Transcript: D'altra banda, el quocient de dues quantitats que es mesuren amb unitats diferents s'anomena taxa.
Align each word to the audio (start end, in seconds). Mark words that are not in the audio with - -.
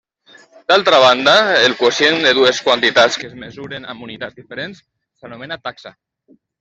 D'altra 0.71 1.01
banda, 1.01 1.35
el 1.65 1.75
quocient 1.81 2.17
de 2.27 2.31
dues 2.39 2.61
quantitats 2.69 3.19
que 3.25 3.29
es 3.33 3.35
mesuren 3.43 3.85
amb 3.93 4.07
unitats 4.09 4.41
diferents 4.43 4.81
s'anomena 4.97 5.61
taxa. 5.69 5.93